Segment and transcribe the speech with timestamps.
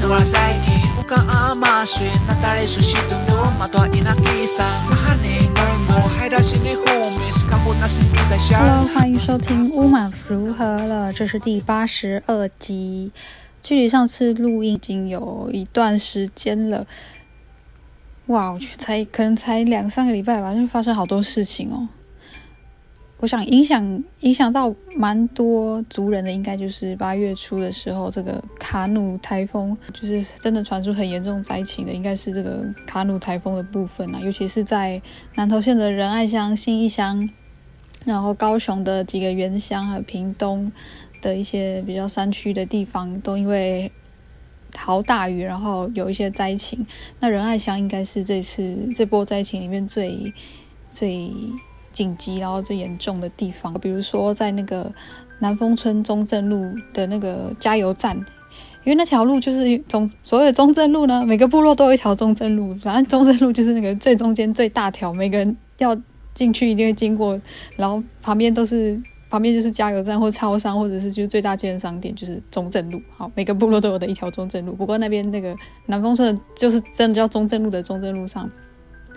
[0.00, 0.18] Hello，
[8.94, 13.10] 欢迎收听《乌马如何了》，这是第八十二集。
[13.62, 16.86] 距离上次录音已经有一段时间了，
[18.26, 21.88] 哇，我觉得才可能才两三个礼拜吧，就发生好多事情哦。
[23.20, 35.02] 我想影响影响到蛮多族人的，应该就是八月初的时候，这个卡努台风就是真的传出很严重灾情的，应该是这个卡努台风的部分啊，尤其是在
[35.34, 37.28] 南投县的仁爱乡、新义乡，
[38.04, 40.70] 然后高雄的几个原乡和屏东
[41.20, 43.90] 的一些比较山区的地方，都因为
[44.76, 46.86] 豪大雨，然后有一些灾情。
[47.18, 50.32] 那仁爱乡应该是这次这波灾情里面最
[50.88, 51.32] 最。
[51.98, 54.88] 紧急，然后最严重的地方，比如说在那个
[55.40, 58.16] 南丰村中正路的那个加油站，
[58.84, 66.00] 因为那条路就是中所谓的中正路呢，每个部落都有一条中正路，反正中正路就是那个最中间最大条，每个人要
[66.34, 67.40] 进去一定会经过，
[67.76, 68.96] 然后旁边都是
[69.28, 73.02] 旁边就是加油站或超商，或者是就是最大间商店，就是中正路。
[73.16, 74.72] 好，每个部落都有的一条中正路。
[74.72, 75.56] 不过那边那个
[75.86, 78.48] 南丰村就是真的叫中正路的中正路上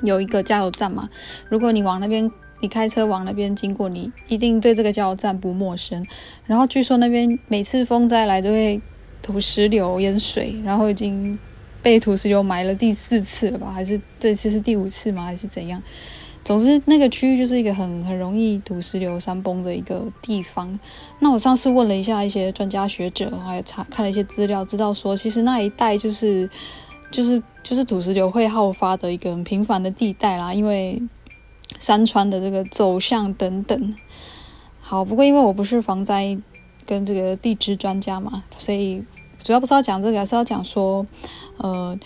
[0.02, 1.08] 有一个加油站嘛，
[1.48, 2.32] 如果你往那边。
[2.62, 6.06] 你开车往那边经过，你一定对这个加油站不陌生。
[6.46, 8.80] 然后据说那边每次风灾来都会
[9.22, 11.38] 土石流淹水，然后已经
[11.82, 13.72] 被土石流埋了第四次了吧？
[13.72, 15.26] 还是这次是第五次吗？
[15.26, 15.82] 还是怎样？
[16.44, 20.80] 总之那个区域就是一个很很容易土石流山崩的一个地方。
[21.20, 26.50] 那我上次问了一下一些专家学者，还有查看了一些资料，知道说其实那一带就是
[27.12, 31.02] 就是就是土石流会好发的一个很频繁的地带啦，因为。
[31.82, 33.96] 山川的这个走向等等，
[34.80, 36.38] 好，不过因为我不是防灾
[36.86, 39.04] 跟这个地质专家嘛，所以
[39.44, 41.04] 主要不是要讲这个，而是要讲说，
[41.58, 42.00] 呃，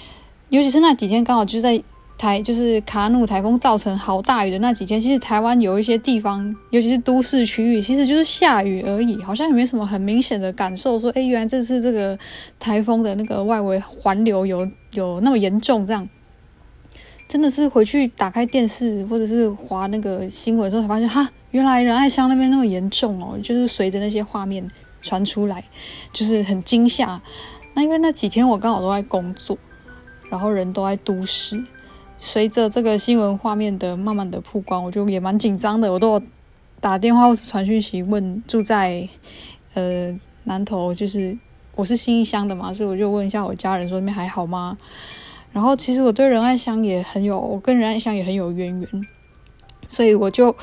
[0.48, 1.84] 尤其是那几天刚好就在
[2.18, 12.18] 台，就是卡努台风造成好大雨的那几天，其实台湾有一些地方，尤其是都市区域，其实就是下雨而已，好像也没什么很明显的感受，说，哎，原来这次这个
[12.58, 16.08] 台风的那个外围环流有有那么严重这样。
[17.28, 23.38] 真的是回去打开电视或者是滑那个新闻的时候才发现，哈，原来仁爱乡那边那么严重哦！
[23.42, 24.66] 就是随着那些画面
[25.02, 25.64] 传出来，
[26.14, 27.20] 就是很惊吓。
[27.74, 29.58] 那因为那几天我刚好都在工作，
[30.30, 31.62] 然后人都在都市，
[32.18, 35.92] 随着这个新闻画面的慢慢的曝光，我就也蛮紧张的。
[35.92, 36.22] 我都有
[36.80, 39.10] 打电话或是传讯息问住在
[39.74, 41.38] 呃南投，就是
[41.76, 44.78] 我是新义乡的嘛，所以我就问一下我家人说那边还好吗？
[45.56, 48.90] 然后其实我对仁爱乡也很有，我跟仁爱乡也很有渊源，
[49.88, 50.54] 所以我就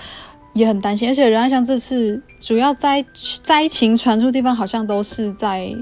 [0.52, 1.08] 也很担心。
[1.08, 3.02] 而且仁爱乡这次主要灾
[3.42, 5.74] 灾情传出地方，好像都是在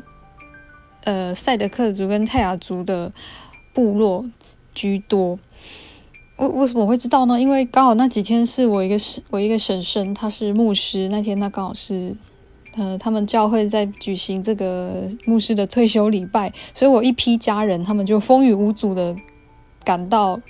[1.03, 3.11] 呃赛德克族跟泰雅族的
[3.75, 4.25] 部落
[4.77, 5.37] 居多。
[6.37, 7.41] 为为什么我会知道呢？
[7.41, 8.97] 因为刚好那几天是我一个
[9.31, 12.15] 我一个婶婶，她是牧师，那天她刚好是。
[12.77, 19.15] 呃，他们教会在举行这个牧师的退休礼拜，所以我一批家人，他们就风雨无阻的
[19.85, 20.41] 赶到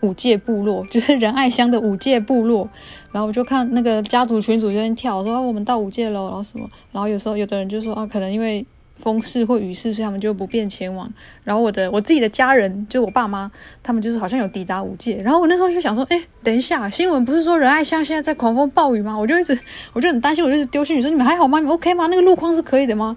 [0.00, 2.68] 五界部落， 就是仁爱乡的五界部落。
[3.12, 8.64] 然后我就看那个家族群组在那跳，说我们到五界喽，然后什么，然后有时候有的人就说啊，可能因为。
[8.96, 11.12] 风势或雨势，所以他们就不便前往。
[11.42, 13.50] 然后我的我自己的家人，就我爸妈，
[13.82, 15.16] 他们就是好像有抵达五界。
[15.16, 19.18] 然后我那时候就想说，哎，等一下，新闻不是说仁爱乡现在在狂风暴雨吗？
[19.18, 19.58] 我就一直，
[19.92, 21.58] 我就很担心，我就一直丢讯，你说你们还好吗？
[21.58, 22.06] 你们 OK 吗？
[22.06, 23.16] 那个路况是可以的吗？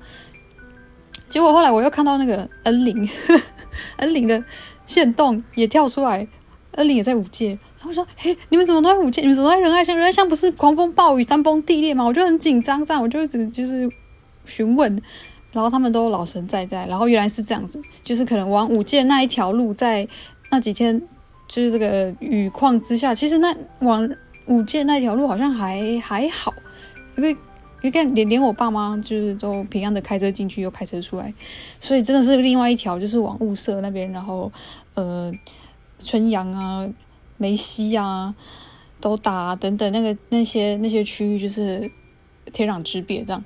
[1.25, 3.09] 结果后来我又看到那个恩林，
[3.97, 4.43] 恩林的
[4.85, 6.27] 线动也跳出来，
[6.71, 7.49] 恩林也在五界。
[7.79, 9.21] 然后我说，嘿，你们怎么都在五界？
[9.21, 9.95] 你们怎么在仁爱乡？
[9.95, 12.03] 仁爱乡不是狂风暴雨、山崩地裂吗？
[12.03, 13.87] 我就很紧张，这样我就一直就是
[14.45, 15.01] 询问。
[15.51, 20.07] 然后他们都老神在在，然后原来是这样子，就是可能往五界那一条路，在
[20.51, 21.01] 那几天
[21.47, 24.07] 就是这个雨况之下，其实那往
[24.45, 26.53] 五界那一条路好像还还好，
[27.15, 27.31] 因为
[27.81, 31.33] 因为连连我爸妈就是都平安的开车进去又开车出来，
[31.79, 34.51] 所以真的是另外一条就是往雾社那边，然后
[34.95, 35.31] 呃
[35.99, 36.87] 春阳啊、
[37.37, 38.35] 梅溪啊、
[38.99, 41.89] 都打等等那个那些那些区域就是
[42.51, 43.43] 天壤之别这样。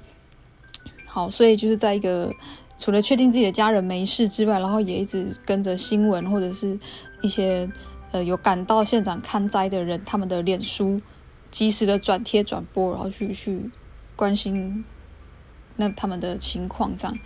[1.14, 2.32] 好，所以就是在一个
[2.78, 6.80] 除了确定自己的家人没事之外，然后也一直跟着新闻或者是
[7.22, 7.70] 一些
[8.12, 11.02] 呃有赶到现场看灾的人，他们的脸书
[11.52, 13.70] 及时的转贴转播，然后去去
[14.16, 14.86] 关心
[15.76, 17.20] 那他们的情况这样。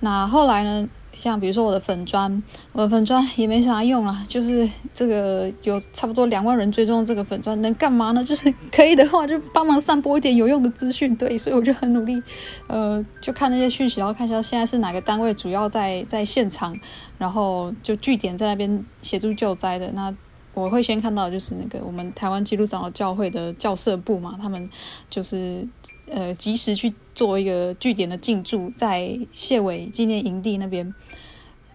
[0.00, 0.88] 那后来呢？
[1.14, 2.42] 像比如说我的粉砖，
[2.72, 8.24] 我的粉砖也没啥用啊，就是这个有差不多两万人追踪这个粉砖能干嘛呢？
[8.24, 12.22] 就是可以的话就帮忙散播一点有用的资讯，对，所以我就很努力，
[12.66, 16.74] 呃，就看那些讯息，然后看一下现在是哪个单位主要在在现场，
[17.18, 19.90] 然后就据点在那边协助救灾的。
[19.92, 20.14] 那
[20.54, 24.68] 我会先看到就是那个我们台湾基督长老教会的教社部嘛，他们
[25.08, 25.66] 就是
[26.10, 30.94] 呃及时去做一个据点的进驻，在谢伟纪念营地那边。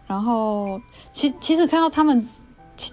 [0.07, 0.81] 然后，
[1.11, 2.27] 其其实看到他们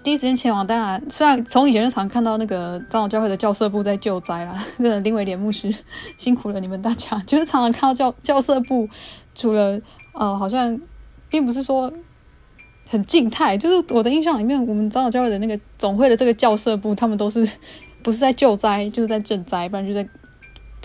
[0.03, 5.73] 第一时间前往，当然，虽然从以前就常看到那个长老教会的教社部在救灾啦，这个林伟廉牧师
[6.17, 8.89] 辛苦了你们大家，就是常常看到教教社部，
[9.33, 9.79] 除了
[10.13, 10.77] 呃，好像
[11.29, 11.91] 并不是说
[12.89, 17.47] 很静态，就是我的印象里面，我们长老教会的那个总会的这个教社部，他们都是
[18.03, 20.05] 不是在救灾，就是在赈灾，不然就在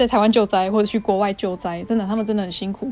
[0.00, 2.90] 在台湾救灾或者去国外救灾，真的，他们真的很辛苦。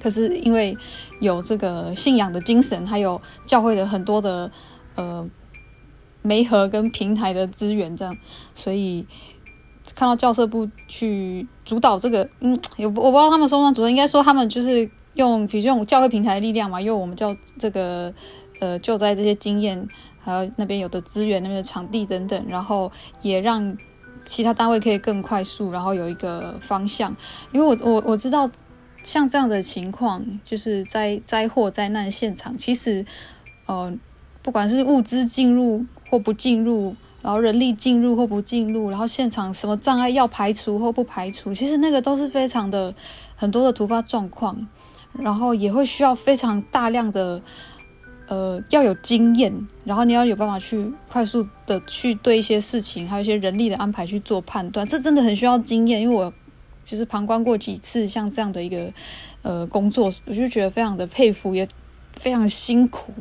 [0.00, 0.74] 可是因为
[1.20, 4.50] 有这个信仰的精神，还有教会的很多的
[4.94, 5.28] 呃
[6.22, 8.16] 媒合跟平台的资源，这样，
[8.54, 9.06] 所以
[9.94, 18.10] 看到教社部去主导这个，嗯，我我不知道他们说不上主导，应该说他们就是用，比如用教会平台的力量嘛，因为我们教这个
[18.58, 19.86] 呃救灾这些经验，
[20.22, 22.90] 还有那边有的资源、那边的场地等等，然后
[23.20, 23.76] 也让
[24.24, 27.14] 其他单位可以更快速，然后有一个方向，
[27.52, 28.50] 因为我我我知道。
[29.04, 33.04] 像这样的情况，就是在灾祸灾难现场，其实，
[33.66, 33.92] 呃，
[34.42, 42.94] 不管是物资进入或不进入，然后人力进入或不进入，然后现场什么障碍要排除或不排除，其实那个都是非常的
[43.34, 44.68] 很多的突发状况，
[45.18, 47.42] 然后也会需要非常大量的，
[48.32, 49.52] 呃，要有经验，
[49.84, 56.32] 然后你要有办法去快速的去对一些事情，还有一些人力的安排去做判断，这真的很需要经验，因为我。
[56.84, 58.92] 其实旁观过几次像这样的一个
[59.42, 61.66] 呃工作，我就觉得非常的佩服，也
[62.12, 63.12] 非常辛苦。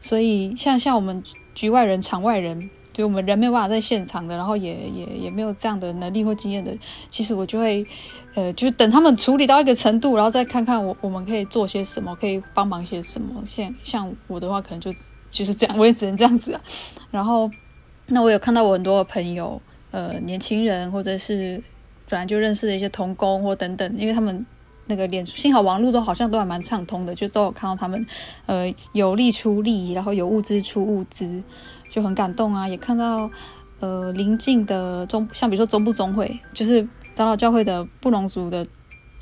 [0.00, 1.22] 所以像像我们
[1.54, 6.76] 局外人、场外人，就我们人没有办法在现场的，然后也也也没有这样的能力或经验的，
[7.08, 7.86] 其实我就会
[8.34, 13.40] 呃，就是等他们处理到一个程度，然后再看看我我们可以做些什么，可以帮忙些什么。
[13.46, 14.92] 像像我的话，可能就
[15.30, 16.60] 就是这样，我也只能这样子啊。
[17.12, 17.48] 然后
[18.06, 19.62] 那我有看到我很多的朋友，
[19.92, 21.62] 呃，年轻人或者是。
[22.10, 24.46] 本来就认识的一些同工或等等，因为他们
[24.86, 28.06] 那个脸，幸好网络都好像都还蛮畅通的，就都有看到他们，
[28.46, 31.42] 呃，有力出力，然后有物资出物资，
[31.90, 32.68] 就很感动啊。
[32.68, 33.30] 也看到
[33.80, 38.66] 呃邻近的中，像比如说中部中会，就是长老教会的布隆族的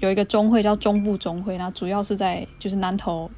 [0.00, 3.30] 有一个中会叫中部中会，然后主要是在就是南投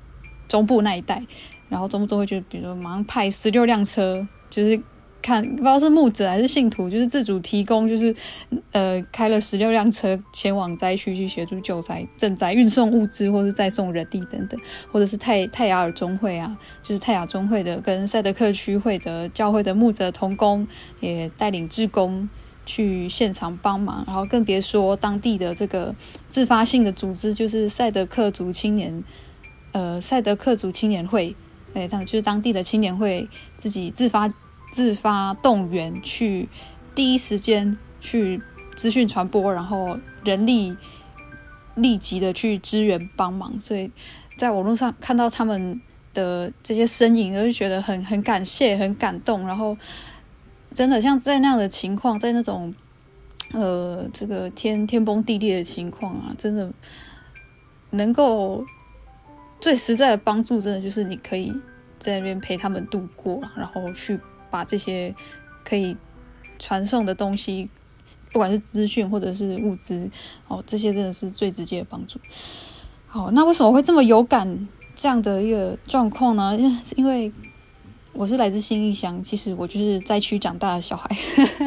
[0.49, 1.23] 中部那一带，
[1.69, 4.81] 然后中部中会就比如说马上派十六辆车，就是。
[5.21, 8.15] 看，不知道是牧者还是信徒，就是自主提供，就是
[8.73, 14.59] 呃开了十六辆车前往灾区去协助救灾、赈灾、运送物资，或是再送人力等等，
[14.93, 20.67] 或者是泰泰雅尔中会啊，就是泰雅中会的跟赛德克区会的教会的牧者同工
[21.01, 22.29] 也带领志工
[22.65, 25.95] 去现场帮忙，然后更别说当地的这个
[26.29, 29.05] 自发性的组织，就是赛德克族青年，
[29.73, 31.35] 呃赛德克族青年会，
[31.75, 34.33] 哎，他们就是当地的青年会自己自发。
[34.71, 36.49] 自发动员去
[36.95, 38.43] 第一时间去
[38.77, 40.77] 资讯传播，然后人力
[41.75, 43.91] 立即的去支援帮忙，所以
[44.37, 45.81] 在网络上看到他们
[46.13, 49.47] 的这些身影，我就觉得很很感谢、很感动。
[49.47, 49.77] 然后
[50.75, 52.75] 真的像在那样的情况，在那种
[53.53, 56.71] 呃这个天天崩地裂的情况啊，真的
[57.91, 58.65] 能够
[59.61, 61.53] 最实在的帮助，真的就是你可以
[61.99, 64.21] 在那边陪他们度过，然后去。
[64.51, 65.15] 把这些
[65.65, 65.97] 可以
[66.59, 67.69] 传送的东西，
[68.33, 70.11] 不管是资讯或者是物资，
[70.49, 72.19] 哦，这些真的是最直接的帮助。
[73.07, 76.59] 好，那为什么会这么有感这样的一个状况呢？
[76.97, 77.33] 因为
[78.13, 81.09] 我是来自新义乡，其实我就是灾区长大的小孩，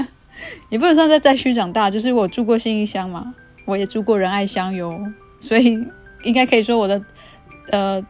[0.69, 3.33] 也不能算在灾区长大，就是我住过新义乡嘛，
[3.65, 4.99] 我也住过仁爱乡哟，
[5.39, 5.79] 所以
[6.23, 7.03] 应该可以说我的
[7.71, 8.05] 呃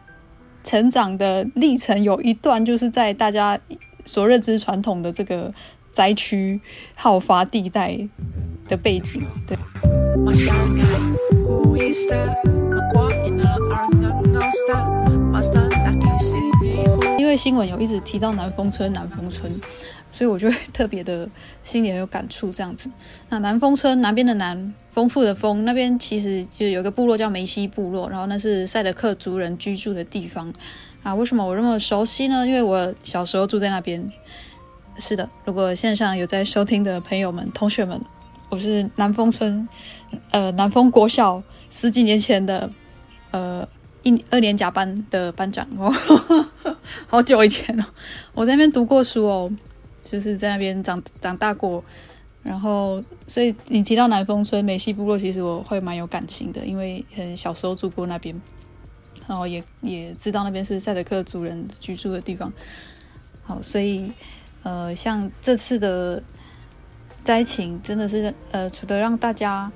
[0.64, 3.58] 成长的历程有一段就是在大家。
[4.04, 5.52] 所认知传统的这个
[5.90, 6.60] 灾区
[6.94, 7.98] 好发地带
[8.68, 9.56] 的背景，对。
[17.18, 19.50] 因为新闻有一直提到南丰村，南丰村，
[20.12, 21.28] 所以我就会特别的
[21.64, 22.52] 心里很有感触。
[22.52, 22.88] 这样子，
[23.28, 30.52] 那南丰村南边的南，丰富的丰，那边其实就有个部落叫梅西部落，然后那是赛德克族人居住的地方。
[31.02, 32.46] 啊，为什么我那么熟悉呢？
[32.46, 34.08] 因为我小时候住在那边。
[34.98, 37.98] 是的，如果线上有在收听的朋友们、同学们，
[38.50, 39.66] 我是南丰村，
[40.30, 42.70] 呃，南丰国小十几年前的，
[43.30, 43.66] 呃，
[44.02, 45.90] 一二年甲班的班长哦，
[47.08, 47.84] 好久以前哦，
[48.34, 49.50] 我在那边读过书哦，
[50.12, 51.82] 就是在那边长长大过，
[52.42, 58.38] 然后所以你提到南丰村美西部落，其实我会蛮有感情的，因为很小时候住过那边，
[59.26, 62.52] 然后也也知道那边是赛德克族人居住的地方，
[63.42, 64.12] 好，所以
[64.62, 66.22] 呃，像这次的
[67.24, 69.72] 灾情真的是呃，除了让大家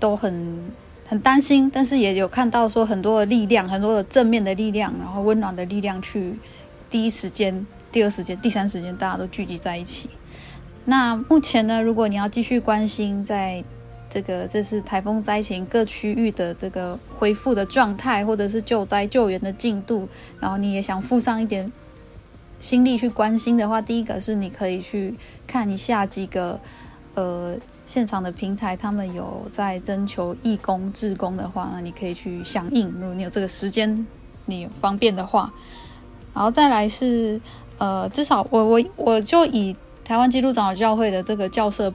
[0.00, 0.72] 都很。
[1.04, 6.38] 很担心，但是也有看到说很多的力量，很多的正面的力量，然后温暖的力量，去
[6.88, 10.08] 第一时间、第二时间、第三时间，大家都聚集在一起。
[10.86, 13.62] 那目前呢，如果你要继续关心在
[14.08, 20.08] 这个这次台风灾情各区域的这个恢复的状态，或者是救灾救援的进度，
[20.40, 21.70] 然后你也想付上一点
[22.58, 25.14] 心力去关心的话，第一个是你可以去
[25.46, 26.58] 看一下几个
[27.14, 27.56] 呃。
[27.84, 32.88] 现场的平台，他们有在征求义工、志工的话，那你可以去响应。
[32.92, 34.06] 如果你有这个时间，
[34.46, 35.52] 你方便的话，
[36.32, 37.38] 然后再来是，
[37.82, 39.74] 呃，至少我我我就以
[40.04, 41.92] 台湾基督长老教会的这个教社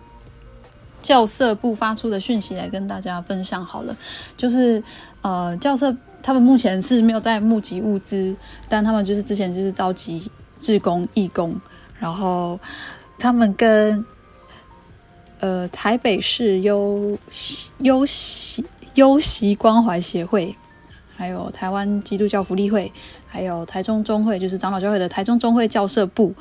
[1.01, 3.95] 教社部发出的讯息来跟大家分享好了。
[4.35, 4.83] 就是
[5.21, 8.35] 呃，教社他们目前是没有在募集物资，
[8.67, 10.29] 但他们就是之前就是召集
[10.59, 11.55] 志工、义工，
[11.97, 12.59] 然后
[13.17, 14.05] 他们跟。
[15.39, 17.15] 呃，台北市优
[17.81, 18.65] 优习
[18.95, 20.55] 优习关怀协会，
[21.17, 22.91] 还有台湾基督教福利会，
[23.27, 26.33] 还有台中中会，就是长老教会的台中中会教社部，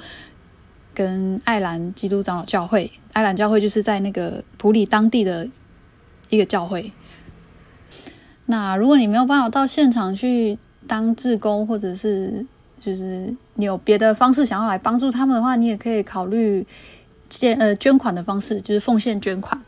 [0.95, 5.49] 跟爱兰基督长老教会，爱兰教会就是在那个普里当地的
[6.29, 6.93] 一个教会。
[8.45, 12.47] 那如果你没有办法到现场去当志工，或者是
[12.79, 16.67] 就是你有别的方式想要来帮助他们的话，你也可以考虑。
[17.29, 19.61] 捐呃捐款的方式就是奉献捐款。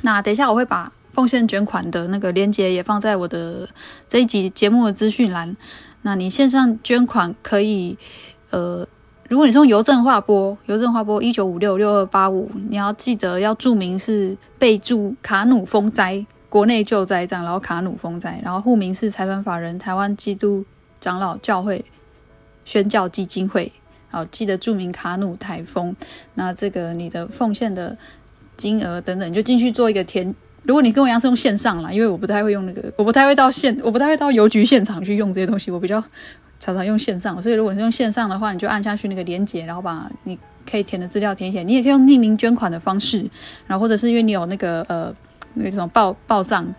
[0.00, 3.68] 那等一下我会把奉献捐款的那个链接也放在我的
[4.08, 5.56] 这一集节目的资讯栏。
[6.02, 7.96] 那你线上捐款可以，
[8.50, 8.86] 呃，
[9.28, 20.64] 如果你是用邮政划拨，邮政划拨一九五六六二八五，你要记得要注明是备注卡努风灾国内救灾这样，然后卡努风灾，然后户名是财团法人台湾基督
[20.98, 21.84] 长老教会
[22.64, 23.70] 宣教基金会。
[24.10, 25.94] 好，记得注明卡努台风。
[26.34, 27.96] 那这个你的奉献的
[28.56, 30.34] 金额等等，你就进去做一个填。
[30.62, 35.70] 如果你跟我一样是用线上啦，因为我不太会用那个，我不太会到现，我不太会到邮局现场去用这些东西。
[35.70, 36.02] 我比较
[36.60, 40.38] 常常用线上，所以如果你是用线上的话，你就按下去那个连接，然后把你
[40.70, 41.62] 可以填的资料填写。
[41.62, 43.28] 你也可以用匿名捐款的方式，
[43.66, 45.14] 然后或者是因为你有那个呃
[45.54, 46.72] 那种报报账。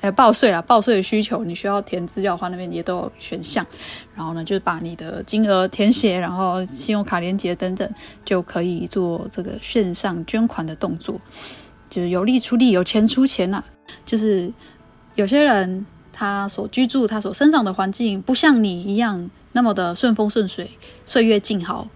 [0.00, 3.64] 呃，报税啦，报税的需求，你需要填资料的话，那边也都有选项。
[4.16, 7.88] 然后呢，就是把你的金额填写，然后信用卡连接等等，
[8.24, 11.20] 就可以做这个线上捐款的动作。
[11.92, 13.64] 就是有力出力，有钱出钱呐、啊。
[14.06, 14.50] 就是
[15.16, 20.70] 有些人他所居住、他所生长的环境，不像你一样那么的顺风顺水、
[21.04, 21.86] 岁月静好。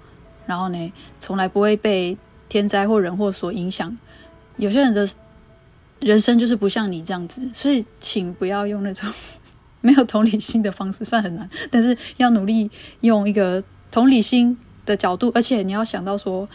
[0.44, 2.16] 然后呢，从来不会被
[2.48, 3.96] 天灾或人祸所影响。
[4.58, 5.08] 有些人的。
[5.98, 9.10] 人生就是不像你这样子，所以请不要用那种
[9.80, 16.46] 没有同理心的方式，算很难，但是要努力用一个同理心的角度，而且你要想到说，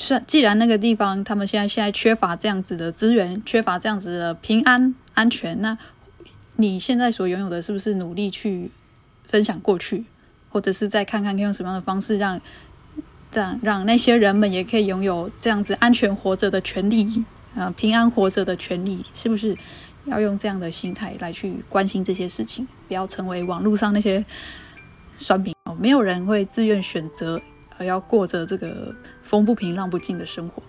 [0.00, 5.76] 算既然那个地方他们现在现在缺乏这样子的资源，缺乏这样子的平安安全，那
[6.56, 8.70] 你现在所拥有的是不是努力去
[9.26, 10.06] 分享过去，
[10.48, 12.40] 或者是再看看可以用什么样的方式让
[13.30, 17.24] 这样让那些人们也可以拥有这样子安全活着的权利？
[17.54, 19.56] 啊，平安活着的权利，是不是
[20.06, 22.66] 要用这样的心态来去关心这些事情？
[22.88, 24.24] 不要成为网络上那些
[25.18, 25.76] 酸民哦。
[25.78, 27.40] 没有人会自愿选择
[27.80, 30.62] 而要过着这个风不平浪不静的生活。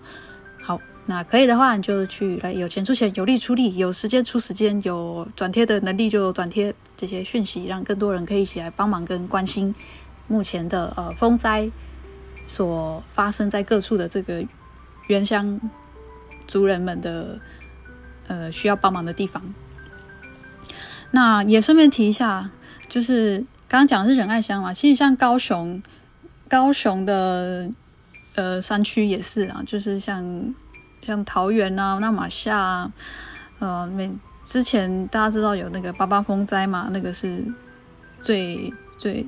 [0.63, 9.75] 好，那可以的话，你就去来，有钱出钱，有力出力，有时间出时间，有转贴的能力就转贴这些讯息，让更多人可以一起来帮忙跟关心
[10.27, 11.69] 目前的呃风灾
[12.47, 14.43] 所发生在各处的这个
[15.07, 15.59] 原乡。
[16.47, 17.39] 族人们的
[18.27, 19.41] 呃需要帮忙的地方，
[21.11, 22.49] 那也顺便提一下，
[22.89, 23.37] 就是
[23.69, 25.81] 刚刚讲的是仁爱乡嘛，其实像高雄，
[26.51, 27.71] 高雄的
[28.35, 30.53] 呃山区也是啊，就是像
[31.05, 32.91] 像桃园啊、那马夏啊，
[33.59, 34.11] 呃，每
[34.43, 37.41] 之前大家知道有那个八八风灾嘛，那个是
[38.19, 39.25] 最最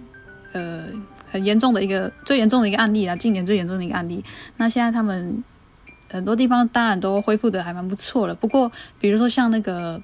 [0.51, 0.84] 呃
[1.32, 4.22] 很严重的一个最严重的一个案例啦，今年最严重的一个案例。
[4.58, 5.42] 那现在他们。
[6.12, 10.00] 很多地方当然都恢复的还蛮不错了，不过比如说像那个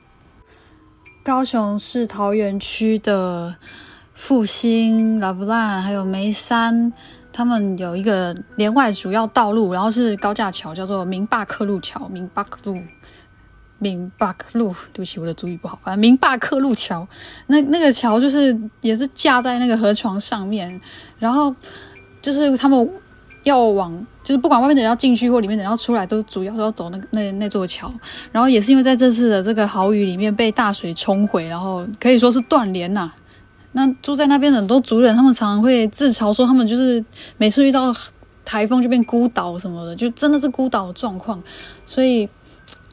[1.22, 3.56] 高雄市桃园区的
[4.20, 6.92] 复兴、拉布兰还有梅山，
[7.32, 12.78] 他们有一个连外主要道路，然后是高架桥，叫做明坝克路桥，明巴克路。
[13.78, 17.08] 明巴克路，对不起，我的主语不好，反正明巴克路桥，
[17.48, 20.82] 那那个桥就是也是架在那个河床上面，
[21.18, 21.56] 然后
[22.22, 22.90] 就是他们
[23.44, 27.90] 要往，就是不管外面的人要进去或里面的人要出来，都主要都要走那那那座桥，
[28.34, 33.10] 然后也是因为在这次的这个豪雨里面被大水冲毁，然后可以说是断联呐。
[33.72, 37.04] 那住在那边很多族人，他们常常会自嘲说，他们就是
[37.38, 37.96] 每次遇到
[38.44, 41.40] 台风就变孤岛什么的，就真的是孤岛状况，
[41.86, 42.28] 所以，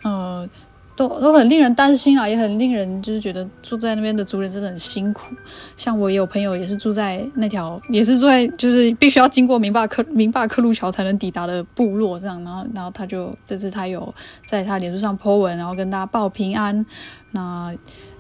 [0.02, 0.47] 呃，
[0.95, 5.35] 都都很令人担心啊，也很令人就是觉得住在那边的族人真的很辛苦。
[5.78, 14.14] 像我也有朋友也是住在那条，也是住在就是必须要经过明巴克明巴克路桥才能抵达的部落这样，然后然后他就这次他有
[14.47, 16.85] 在他脸书上 po 文，然后跟大家报平安。
[17.30, 17.75] 那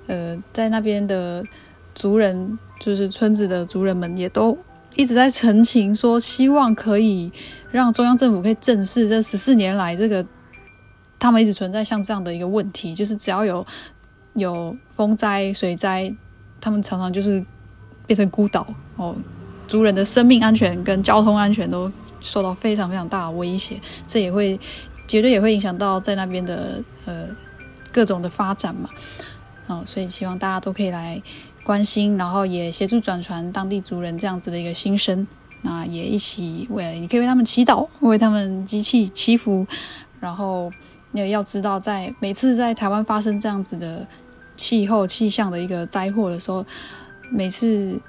[0.06, 1.44] 呃，在那边的。
[1.96, 4.56] 族人就是村子的族人们，也都
[4.96, 7.32] 一直在陈情说，希望可以
[7.70, 10.24] 让中央政府可以正视这十四年来这个
[11.18, 13.66] 他们一直存在像这样的一个问题，就是只要有
[14.34, 16.14] 有风灾、水灾，
[16.60, 17.42] 他们常常就是
[18.06, 19.16] 变成孤岛哦，
[19.66, 24.60] 族人的生命安全跟交通安全都受到非常非常大的威胁，这也会
[25.08, 27.26] 绝对也会影响到在那边的呃
[27.90, 28.90] 各种的发展嘛，
[29.66, 31.22] 哦，所以希望大家都可以来。
[31.66, 35.26] 关心，然后也协助转传当地族人这样子的一个心声，
[35.62, 39.66] 那也一起为你可以为他们祈祷，为他们集气祈福，
[40.20, 40.70] 然后
[41.10, 44.06] 你也要知道，在每次在台湾发生这样子的
[44.54, 46.64] 气候气象的一个灾祸的时候，
[47.32, 48.00] 每次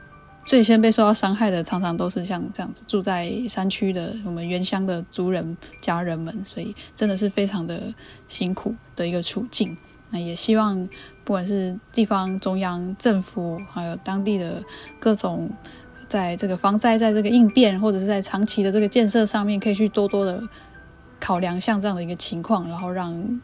[0.46, 7.92] 最先被受到伤害的，常常都是像这样子住在山区的我们原乡的族人家人们，所以真的是非常的
[8.28, 9.76] 辛苦的一个处境。
[10.10, 10.88] 那也希望，
[11.24, 14.64] 不管是地方、中央政府，还有当地的
[15.00, 15.50] 各种，
[16.08, 20.42] 在这个防灾、在这个应变，或者是在长期的这个建设上面，可以去多多的
[21.20, 23.42] 考量像这样的一个情况，然后让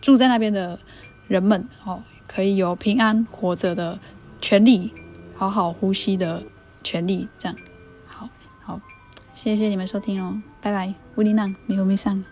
[0.00, 0.78] 住在那边的
[1.26, 3.98] 人们，哦，可以有平安活着的
[4.40, 4.92] 权利，
[5.34, 6.42] 好好呼吸的
[6.84, 7.28] 权利。
[7.36, 7.56] 这样，
[8.06, 8.28] 好
[8.62, 8.80] 好，
[9.32, 12.24] 谢谢你们收听哦，拜拜，乌里娜，米罗米桑。